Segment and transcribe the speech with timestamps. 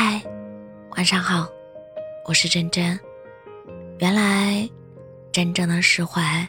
[0.00, 0.22] 嗨，
[0.90, 1.48] 晚上好，
[2.24, 2.96] 我是真真。
[3.98, 4.70] 原来，
[5.32, 6.48] 真正的释怀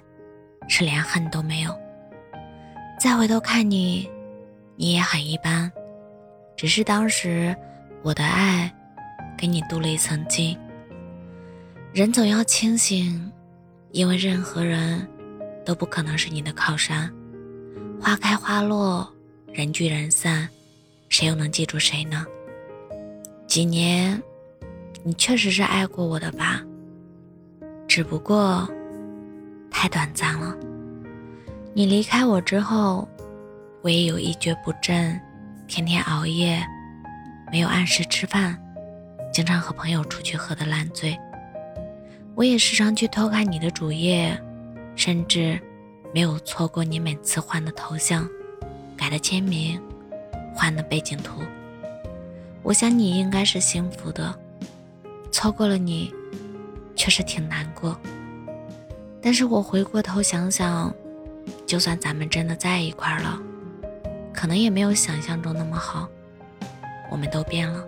[0.68, 1.76] 是连恨都没有。
[3.00, 4.08] 再回头看你，
[4.76, 5.72] 你也很一般，
[6.56, 7.56] 只是当时
[8.04, 8.72] 我的爱
[9.36, 10.56] 给你镀了一层金。
[11.92, 13.32] 人总要清醒，
[13.94, 15.10] 因为任何人
[15.66, 17.12] 都不可能是你的靠山。
[18.00, 19.12] 花开花落，
[19.52, 20.48] 人聚人散，
[21.10, 22.24] 谁又能记住谁呢？
[23.50, 24.22] 几年，
[25.02, 26.62] 你确实是爱过我的吧？
[27.88, 28.70] 只不过
[29.72, 30.56] 太短暂了。
[31.74, 33.10] 你离开我之后，
[33.82, 35.20] 我也有一蹶不振，
[35.68, 36.64] 天天熬夜，
[37.52, 38.56] 没有按时吃饭，
[39.34, 41.18] 经常和朋友出去喝得烂醉。
[42.36, 44.40] 我也时常去偷看你的主页，
[44.96, 45.60] 甚至
[46.14, 48.30] 没有错过你每次换的头像、
[48.96, 49.82] 改的签名、
[50.54, 51.42] 换的背景图。
[52.62, 54.38] 我想你应该是幸福的，
[55.32, 56.14] 错过了你，
[56.96, 57.98] 确实挺难过。
[59.22, 60.94] 但是我回过头想想，
[61.66, 63.40] 就算咱们真的在一块了，
[64.34, 66.08] 可能也没有想象中那么好。
[67.10, 67.84] 我们都变了，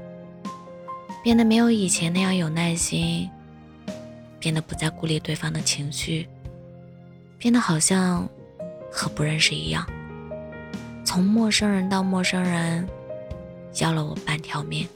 [1.23, 3.30] 变得没有以前那样有耐心，
[4.39, 6.27] 变得不再顾虑对方的情绪，
[7.38, 8.27] 变得好像
[8.92, 9.86] 和不认识一样，
[11.03, 12.88] 从陌生人到陌生人。
[13.80, 14.88] 要了我半条命，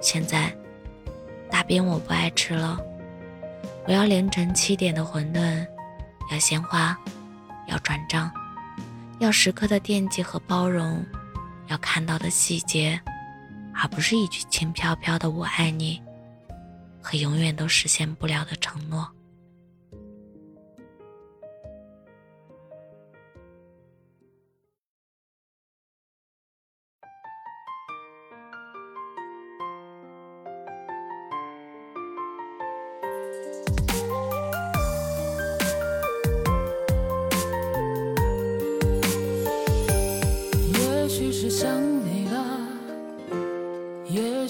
[0.00, 0.54] 现在
[1.50, 2.78] 大饼我不爱吃了，
[3.86, 5.66] 我要凌晨七点的馄饨，
[6.30, 6.96] 要鲜花，
[7.66, 8.30] 要转账，
[9.20, 11.04] 要时刻的惦记和包容，
[11.68, 13.00] 要看到的细节，
[13.74, 16.02] 而不是一句轻飘飘的我爱你
[17.00, 19.08] 和永远都实现不了的承诺。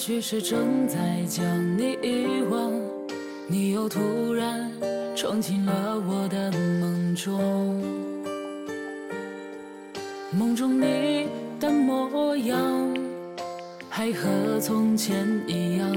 [0.06, 1.42] 许是正在将
[1.78, 2.70] 你遗忘，
[3.48, 4.70] 你又突然
[5.16, 7.82] 闯进了我的梦中。
[10.31, 11.26] 梦中你
[11.59, 12.94] 的模样
[13.88, 15.91] 还和从前一样，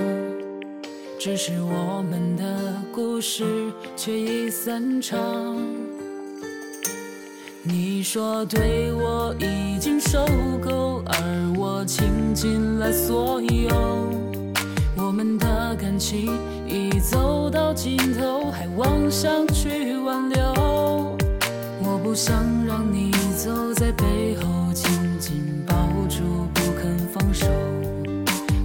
[1.19, 3.43] 只是我们的故事
[3.97, 5.19] 却已散场。
[7.97, 10.23] 你说对我已经受
[10.61, 11.17] 够，而
[11.57, 13.73] 我倾尽了所有。
[14.95, 16.31] 我们的感情
[16.67, 20.43] 已走到尽头，还妄想去挽留。
[21.81, 22.35] 我不想
[22.67, 24.87] 让你走在背后紧
[25.19, 25.75] 紧抱
[26.07, 27.47] 住不肯放手，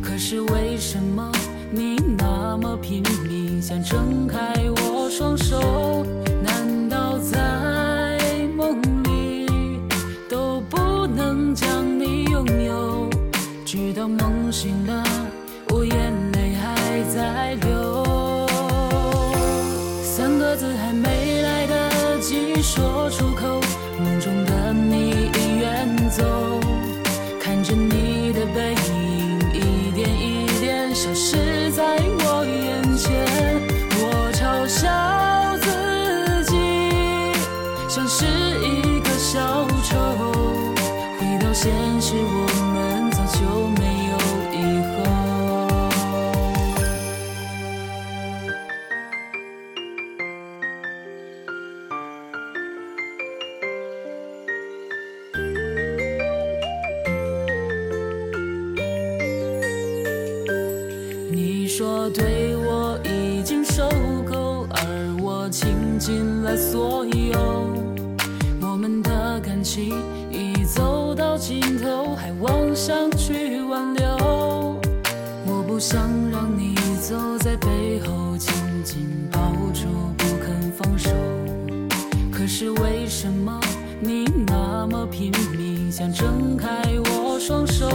[0.02, 1.32] 可是为什么
[1.70, 4.36] 你那么拼命想挣开
[4.76, 5.91] 我双手？
[22.60, 23.60] 说出口，
[23.98, 24.61] 梦中的
[61.74, 63.88] 说对我已经受
[64.30, 67.66] 够，而我倾尽了所有。
[68.60, 69.94] 我们的感情
[70.30, 74.06] 已走到尽头，还妄想去挽留。
[75.46, 78.52] 我不想让你走在背后紧
[78.84, 79.40] 紧抱
[79.72, 81.08] 住不肯放手，
[82.30, 83.58] 可是为什么
[83.98, 86.68] 你那么拼命想挣开
[87.06, 87.88] 我双手？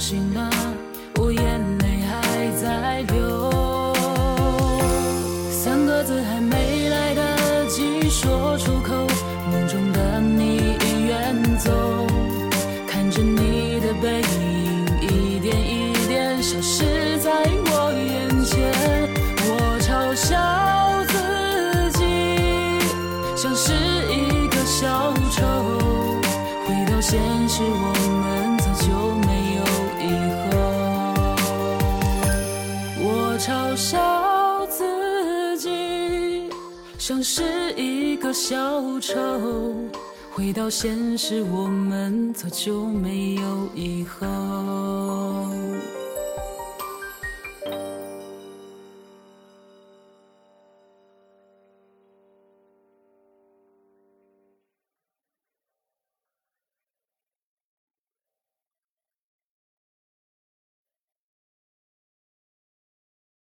[0.00, 0.48] 醒了，
[1.16, 3.92] 我眼泪还在流，
[5.50, 8.94] 三个字还没来得及说出口，
[9.50, 11.70] 梦中的你已远走，
[12.88, 17.30] 看着你的背影一点一点消失在
[17.66, 18.72] 我眼前，
[19.44, 22.00] 我嘲笑自己，
[23.36, 23.74] 像是
[24.10, 25.44] 一个小丑。
[26.66, 27.92] 回到现实，我
[33.40, 36.50] 嘲笑自己，
[36.98, 39.16] 像是一个小丑。
[40.30, 44.26] 回到现实，我们早就没有以后。